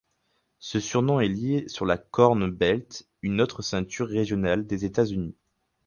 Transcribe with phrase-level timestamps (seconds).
[0.57, 5.35] Ce surnom est lié sur la Corn Belt, une autre ceinture régionale des États-Unis.